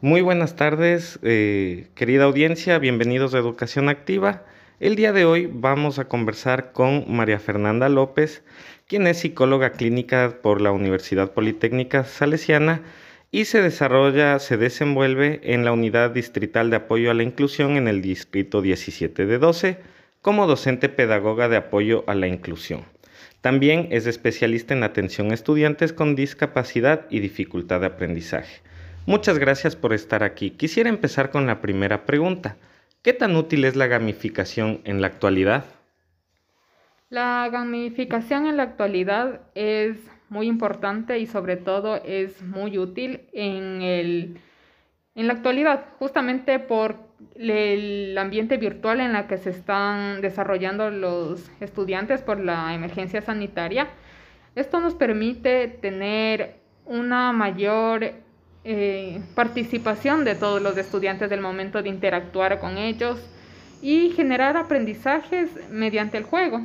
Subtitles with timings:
[0.00, 4.44] Muy buenas tardes, eh, querida audiencia, bienvenidos a Educación Activa.
[4.78, 8.44] El día de hoy vamos a conversar con María Fernanda López,
[8.86, 12.82] quien es psicóloga clínica por la Universidad Politécnica Salesiana
[13.32, 17.88] y se desarrolla, se desenvuelve en la Unidad Distrital de Apoyo a la Inclusión en
[17.88, 19.78] el Distrito 17 de 12
[20.22, 22.84] como docente pedagoga de apoyo a la inclusión.
[23.40, 28.67] También es especialista en atención a estudiantes con discapacidad y dificultad de aprendizaje.
[29.08, 30.50] Muchas gracias por estar aquí.
[30.50, 32.56] Quisiera empezar con la primera pregunta.
[33.00, 35.64] ¿Qué tan útil es la gamificación en la actualidad?
[37.08, 39.96] La gamificación en la actualidad es
[40.28, 44.40] muy importante y sobre todo es muy útil en, el,
[45.14, 46.96] en la actualidad, justamente por
[47.34, 53.88] el ambiente virtual en la que se están desarrollando los estudiantes por la emergencia sanitaria.
[54.54, 58.27] Esto nos permite tener una mayor
[58.64, 63.18] eh, participación de todos los estudiantes del momento de interactuar con ellos
[63.80, 66.60] y generar aprendizajes mediante el juego.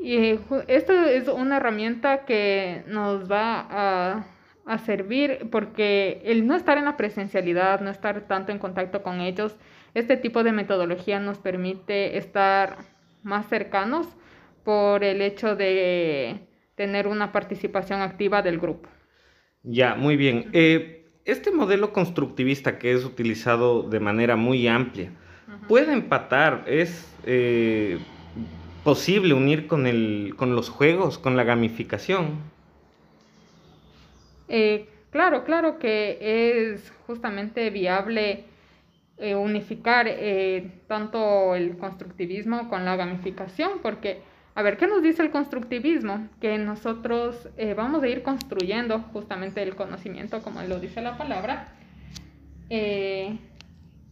[0.00, 0.38] Y
[0.68, 4.24] esto es una herramienta que nos va
[4.66, 9.20] a, servir porque el no estar en la presencialidad, no estar tanto en contacto con
[9.20, 9.56] ellos,
[9.92, 12.78] este tipo de metodología nos permite estar
[13.22, 14.08] más cercanos
[14.64, 16.40] por el hecho de
[16.74, 18.88] tener una participación activa del grupo.
[19.64, 20.50] Ya, muy bien.
[20.52, 25.10] Eh, este modelo constructivista que es utilizado de manera muy amplia
[25.68, 27.98] puede empatar, es eh,
[28.84, 32.40] posible unir con, el, con los juegos, con la gamificación.
[34.48, 38.44] Eh, claro, claro que es justamente viable
[39.16, 40.08] unificar
[40.88, 44.20] tanto el constructivismo con la gamificación, porque
[44.56, 46.28] a ver, ¿qué nos dice el constructivismo?
[46.40, 51.72] Que nosotros eh, vamos a ir construyendo justamente el conocimiento, como lo dice la palabra.
[52.70, 53.36] Eh,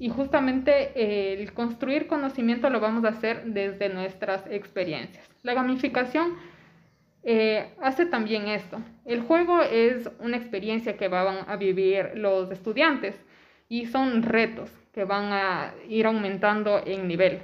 [0.00, 5.28] y justamente eh, el construir conocimiento lo vamos a hacer desde nuestras experiencias.
[5.42, 6.36] La gamificación
[7.80, 8.82] hace también esto.
[9.04, 13.14] El juego es una experiencia que van a vivir los estudiantes
[13.68, 17.42] y son retos que van a ir aumentando en nivel.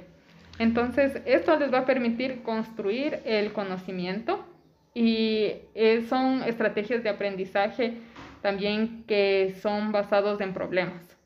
[0.59, 4.45] Entonces, esto les va a permitir construir el conocimiento
[4.93, 7.93] y eh, son estrategias de aprendizaje
[8.41, 11.17] también que son basados en problemas.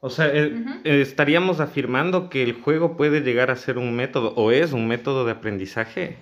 [0.00, 0.52] O sea, eh,
[0.84, 5.24] estaríamos afirmando que el juego puede llegar a ser un método o es un método
[5.24, 6.16] de aprendizaje.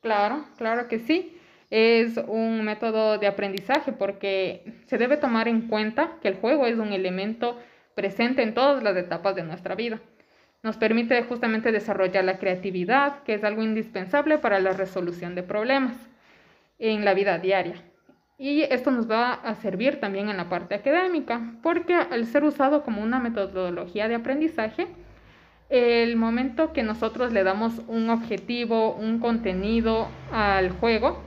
[0.00, 1.38] Claro, claro que sí.
[1.70, 6.76] Es un método de aprendizaje porque se debe tomar en cuenta que el juego es
[6.76, 7.58] un elemento
[7.94, 10.00] presente en todas las etapas de nuestra vida
[10.62, 15.94] nos permite justamente desarrollar la creatividad, que es algo indispensable para la resolución de problemas
[16.78, 17.82] en la vida diaria.
[18.38, 22.82] Y esto nos va a servir también en la parte académica, porque al ser usado
[22.82, 24.88] como una metodología de aprendizaje,
[25.68, 31.22] el momento que nosotros le damos un objetivo, un contenido al juego,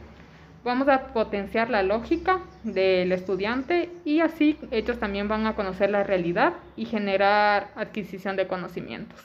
[0.65, 6.03] vamos a potenciar la lógica del estudiante y así ellos también van a conocer la
[6.03, 9.17] realidad y generar adquisición de conocimientos.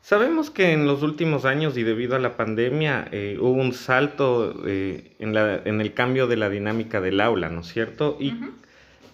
[0.00, 4.62] Sabemos que en los últimos años y debido a la pandemia eh, hubo un salto
[4.64, 8.16] eh, en, la, en, el cambio de la dinámica del aula, ¿no es cierto?
[8.20, 8.34] ¿Y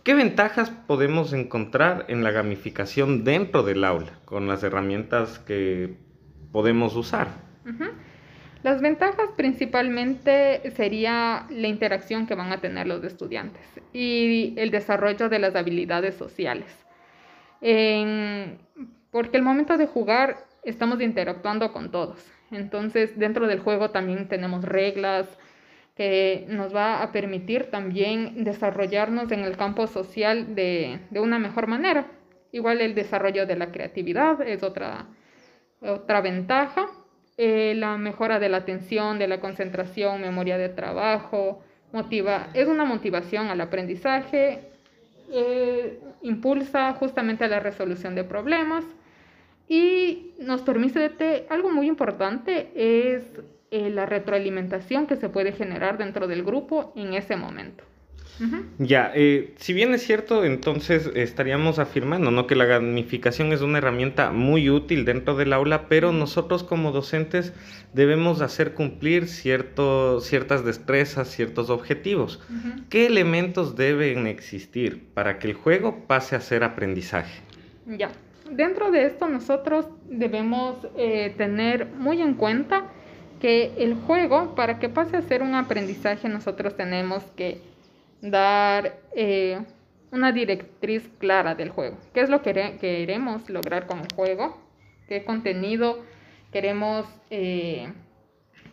[0.04, 5.94] qué ventajas podemos encontrar en la gamificación dentro del aula con las herramientas que
[6.52, 7.28] podemos usar?
[8.62, 13.62] Las ventajas principalmente sería la interacción que van a tener los estudiantes
[13.92, 16.66] y el desarrollo de las habilidades sociales.
[19.10, 22.18] porque el momento de jugar estamos interactuando con todos.
[22.50, 25.26] Entonces, dentro del juego también tenemos reglas
[25.96, 31.66] que nos va a permitir también desarrollarnos en el campo social de, de una mejor
[31.66, 32.06] manera.
[32.52, 35.06] Igual el desarrollo de la creatividad es otra,
[35.80, 36.88] otra ventaja
[37.36, 41.62] eh, la mejora de la atención, de la concentración, memoria de trabajo,
[41.92, 44.60] motiva, es una motivación al aprendizaje,
[45.30, 48.84] eh, impulsa justamente a la resolución de problemas
[49.68, 53.22] y nos permite, algo muy importante es
[53.70, 57.84] eh, la retroalimentación que se puede generar dentro del grupo en ese momento.
[58.78, 62.46] Ya, eh, si bien es cierto, entonces estaríamos afirmando ¿no?
[62.46, 67.52] que la gamificación es una herramienta muy útil dentro del aula, pero nosotros como docentes
[67.92, 72.40] debemos hacer cumplir ciertas destrezas, ciertos objetivos.
[72.88, 77.40] ¿Qué elementos deben existir para que el juego pase a ser aprendizaje?
[77.86, 78.10] Ya,
[78.50, 82.84] dentro de esto nosotros debemos eh, tener muy en cuenta
[83.40, 87.71] que el juego, para que pase a ser un aprendizaje, nosotros tenemos que
[88.22, 89.60] dar eh,
[90.12, 91.98] una directriz clara del juego.
[92.14, 94.56] ¿Qué es lo que queremos lograr con el juego?
[95.08, 96.04] ¿Qué contenido
[96.52, 97.92] queremos eh,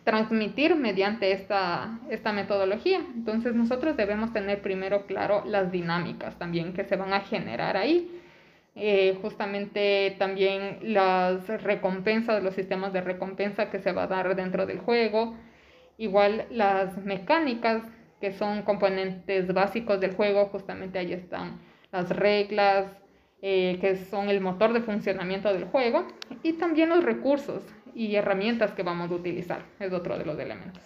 [0.04, 3.00] transmitir mediante esta, esta metodología?
[3.14, 8.16] Entonces nosotros debemos tener primero claro las dinámicas también que se van a generar ahí.
[8.76, 14.64] Eh, justamente también las recompensas, los sistemas de recompensa que se va a dar dentro
[14.64, 15.36] del juego,
[15.98, 17.82] igual las mecánicas
[18.20, 21.58] que son componentes básicos del juego, justamente ahí están
[21.90, 22.86] las reglas,
[23.42, 26.06] eh, que son el motor de funcionamiento del juego,
[26.42, 27.62] y también los recursos
[27.94, 30.82] y herramientas que vamos a utilizar, es otro de los elementos.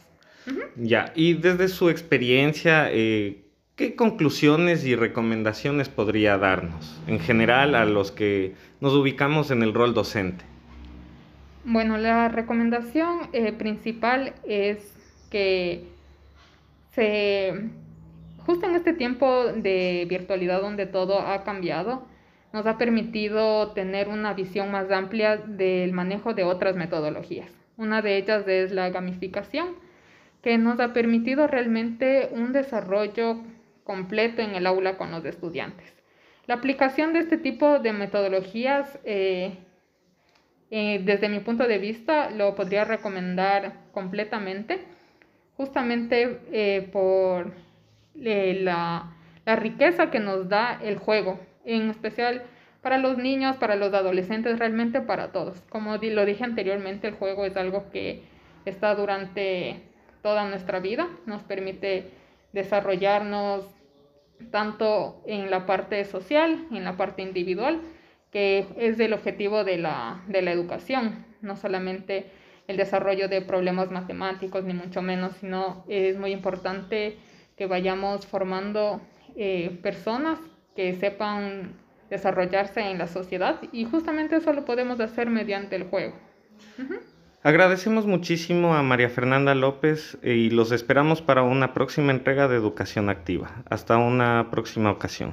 [0.76, 3.44] Ya, y desde su experiencia, eh,
[3.76, 9.74] ¿qué conclusiones y recomendaciones podría darnos en general a los que nos ubicamos en el
[9.74, 10.44] rol docente?
[11.64, 14.92] Bueno, la recomendación eh, principal es
[15.30, 15.93] que
[16.94, 17.70] se,
[18.46, 22.06] justo en este tiempo de virtualidad donde todo ha cambiado,
[22.52, 27.50] nos ha permitido tener una visión más amplia del manejo de otras metodologías.
[27.76, 29.74] Una de ellas es la gamificación,
[30.40, 33.40] que nos ha permitido realmente un desarrollo
[33.82, 35.92] completo en el aula con los estudiantes.
[36.46, 39.56] La aplicación de este tipo de metodologías, eh,
[40.70, 44.84] eh, desde mi punto de vista, lo podría recomendar completamente
[45.56, 47.52] justamente eh, por
[48.20, 49.10] eh, la,
[49.46, 52.44] riqueza que nos da el juego, en especial
[52.80, 55.60] para los niños, para los adolescentes, realmente para todos.
[55.68, 58.22] Como lo dije anteriormente, el juego es algo que
[58.64, 59.82] está durante
[60.22, 62.10] toda nuestra vida, nos permite
[62.52, 63.66] desarrollarnos
[64.50, 67.80] tanto en la parte social, en la parte individual,
[68.30, 72.30] que es el objetivo de la, de la educación, no solamente
[72.66, 77.18] el desarrollo de problemas matemáticos, ni mucho menos, sino es muy importante
[77.56, 79.00] que vayamos formando
[79.36, 80.38] eh, personas
[80.74, 81.74] que sepan
[82.10, 86.14] desarrollarse en la sociedad y justamente eso lo podemos hacer mediante el juego.
[87.42, 93.10] Agradecemos muchísimo a María Fernanda López y los esperamos para una próxima entrega de Educación
[93.10, 93.62] Activa.
[93.68, 95.30] Hasta una próxima ocasión.